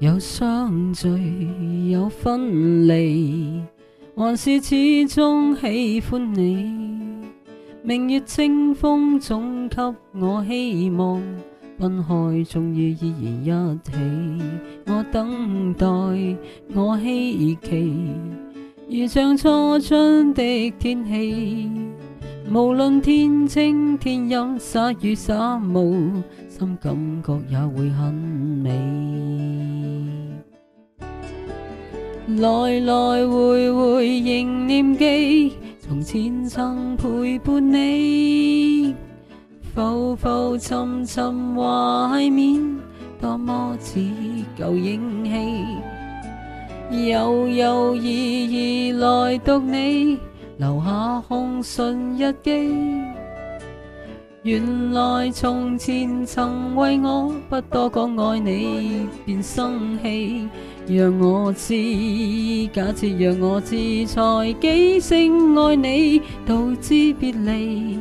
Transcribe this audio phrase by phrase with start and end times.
[0.00, 3.62] 有相聚，有分离，
[4.16, 6.74] 还是始终喜欢你。
[7.82, 9.76] 明月清风总给
[10.18, 11.22] 我希望，
[11.78, 13.92] 分开终于依然一起。
[14.86, 15.86] 我等待，
[16.74, 18.10] 我希冀，
[18.88, 21.70] 如像初春的天气。
[22.50, 26.10] 无论天晴天阴，洒雨洒雾，
[26.48, 29.29] 心感觉也会很美。
[32.36, 38.94] 来来回回仍念记，从前曾陪伴你。
[39.74, 42.78] 浮浮沉沉怀缅，
[43.20, 44.00] 多么似
[44.56, 47.08] 旧影戏。
[47.08, 50.18] 悠悠依依来读你。
[50.58, 52.50] 留下空信日记，
[54.50, 60.48] 原来从前曾为我不多讲爱你，便生气。
[60.88, 61.72] 让我知，
[62.72, 67.96] 假设让我知，才几声爱你，到知别离。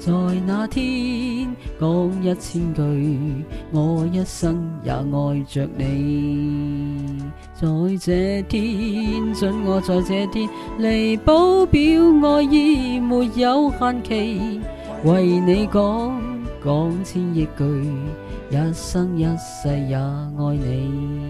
[0.00, 0.10] 在
[0.44, 7.22] 那天讲一千句，我一生也爱着你。
[7.54, 7.68] 在
[8.00, 11.80] 这天，准我在这天嚟保表
[12.28, 14.60] 爱意，没有限期。
[15.04, 16.18] 为你讲
[16.64, 17.64] 讲千亿句，
[18.48, 21.20] 一生一世也爱你。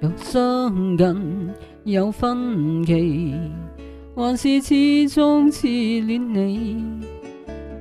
[0.00, 1.50] 有相近，
[1.82, 3.34] 有分歧，
[4.14, 6.84] 还是始终痴恋你。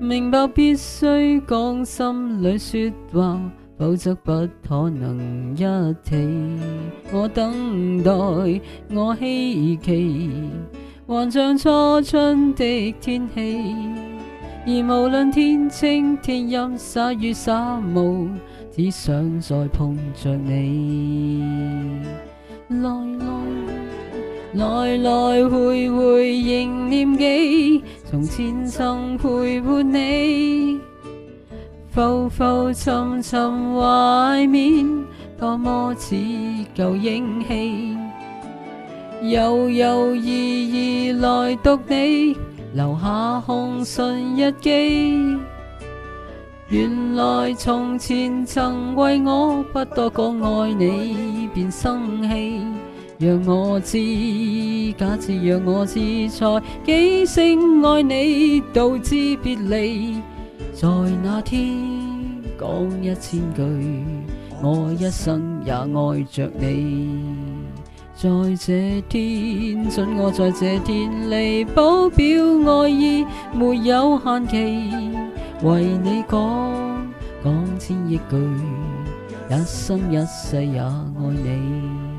[0.07, 3.41] 明白必须讲心里说话，
[3.77, 4.31] 否则不
[4.65, 5.57] 可能一
[6.01, 6.15] 起。
[7.11, 8.11] 我等待，
[8.95, 10.49] 我希冀，
[11.05, 13.75] 还像初春的天气。
[14.65, 18.29] 而无论天晴天阴，洒雨洒雾。
[18.71, 21.43] 只想再碰着你，
[22.69, 22.77] 来
[23.19, 23.27] 来
[24.53, 30.79] 来来回回仍念记，从前曾陪伴你，
[31.89, 35.03] 浮浮沉沉怀缅，
[35.37, 36.15] 多么似
[36.73, 37.97] 旧影戏，
[39.23, 42.37] 悠悠依依来读你，
[42.73, 45.37] 留下空信日记。
[46.69, 52.61] 原来从前曾为我不多讲爱你，便生气。
[53.19, 53.97] 让我知，
[54.93, 60.21] 假设让我知，才几声爱你，到知别离。
[60.71, 60.87] 在
[61.23, 61.67] 那天
[62.59, 64.05] 讲一千句，
[64.61, 67.09] 我一生也爱着你。
[68.13, 68.29] 在
[68.59, 72.27] 这天，准我在这天嚟保表
[72.83, 74.91] 爱意，没有限期。
[75.63, 77.07] 为你讲
[77.43, 78.37] 讲千亿句，
[79.49, 82.16] 一生一世也爱你。